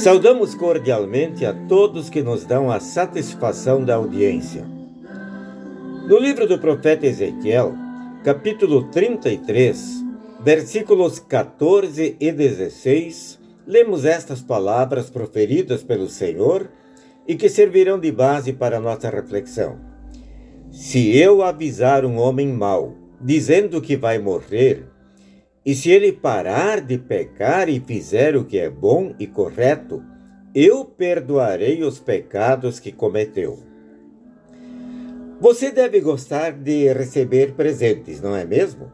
[0.00, 4.64] Saudamos cordialmente a todos que nos dão a satisfação da audiência.
[6.08, 7.74] No livro do profeta Ezequiel,
[8.24, 10.02] capítulo 33,
[10.42, 16.70] versículos 14 e 16, lemos estas palavras proferidas pelo Senhor
[17.28, 19.78] e que servirão de base para nossa reflexão.
[20.70, 24.86] Se eu avisar um homem mau, dizendo que vai morrer,
[25.70, 30.02] e se ele parar de pecar e fizer o que é bom e correto,
[30.52, 33.56] eu perdoarei os pecados que cometeu.
[35.38, 38.90] Você deve gostar de receber presentes, não é mesmo?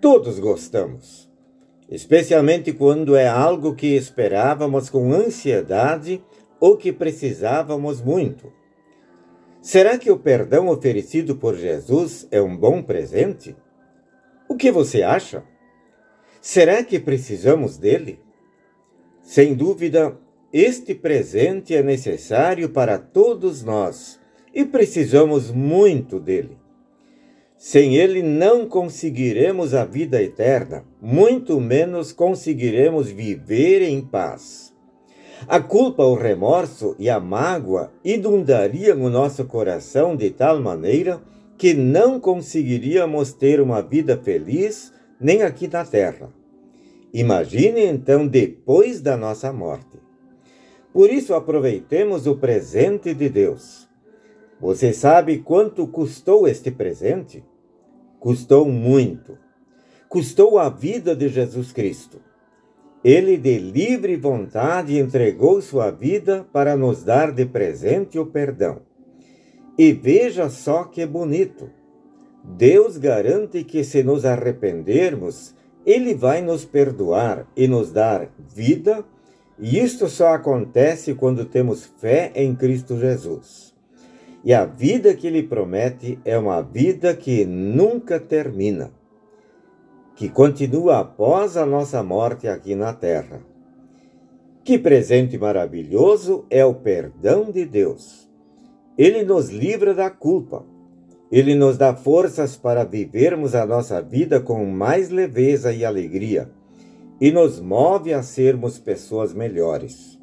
[0.00, 1.30] Todos gostamos,
[1.90, 6.24] especialmente quando é algo que esperávamos com ansiedade
[6.58, 8.50] ou que precisávamos muito.
[9.60, 13.54] Será que o perdão oferecido por Jesus é um bom presente?
[14.48, 15.44] O que você acha?
[16.48, 18.20] Será que precisamos dele?
[19.20, 20.16] Sem dúvida,
[20.52, 24.20] este presente é necessário para todos nós
[24.54, 26.56] e precisamos muito dele.
[27.58, 34.72] Sem ele não conseguiremos a vida eterna, muito menos conseguiremos viver em paz.
[35.48, 41.20] A culpa, o remorso e a mágoa inundariam o nosso coração de tal maneira
[41.58, 46.32] que não conseguiríamos ter uma vida feliz nem aqui na terra.
[47.12, 49.98] Imagine então depois da nossa morte.
[50.92, 53.86] Por isso, aproveitemos o presente de Deus.
[54.60, 57.44] Você sabe quanto custou este presente?
[58.18, 59.38] Custou muito.
[60.08, 62.20] Custou a vida de Jesus Cristo.
[63.04, 68.80] Ele, de livre vontade, entregou sua vida para nos dar de presente o perdão.
[69.78, 71.70] E veja só que bonito.
[72.54, 79.04] Deus garante que, se nos arrependermos, Ele vai nos perdoar e nos dar vida,
[79.58, 83.74] e isto só acontece quando temos fé em Cristo Jesus.
[84.44, 88.92] E a vida que Ele promete é uma vida que nunca termina,
[90.14, 93.40] que continua após a nossa morte aqui na terra.
[94.62, 98.26] Que presente maravilhoso é o perdão de Deus!
[98.96, 100.64] Ele nos livra da culpa.
[101.30, 106.48] Ele nos dá forças para vivermos a nossa vida com mais leveza e alegria
[107.20, 110.18] e nos move a sermos pessoas melhores.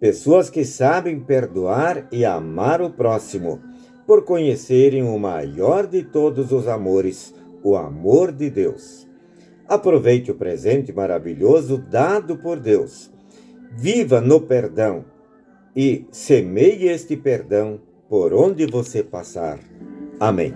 [0.00, 3.60] Pessoas que sabem perdoar e amar o próximo,
[4.06, 7.32] por conhecerem o maior de todos os amores,
[7.62, 9.06] o amor de Deus.
[9.68, 13.12] Aproveite o presente maravilhoso dado por Deus.
[13.70, 15.04] Viva no perdão
[15.74, 19.60] e semeie este perdão por onde você passar.
[20.22, 20.54] Amém.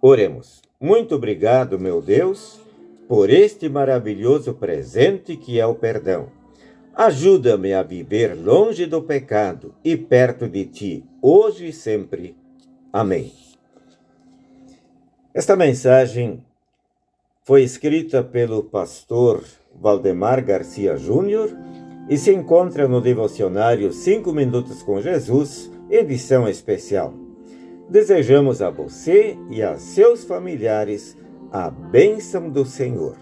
[0.00, 0.62] Oremos.
[0.80, 2.58] Muito obrigado, meu Deus,
[3.06, 6.28] por este maravilhoso presente que é o perdão.
[6.94, 12.34] Ajuda-me a viver longe do pecado e perto de ti, hoje e sempre.
[12.90, 13.51] Amém.
[15.34, 16.44] Esta mensagem
[17.42, 19.42] foi escrita pelo pastor
[19.74, 21.48] Valdemar Garcia Júnior
[22.06, 27.14] e se encontra no devocionário Cinco Minutos com Jesus, edição especial.
[27.88, 31.16] Desejamos a você e a seus familiares
[31.50, 33.16] a bênção do Senhor.